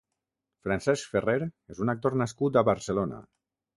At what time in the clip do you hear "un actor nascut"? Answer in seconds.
1.85-2.59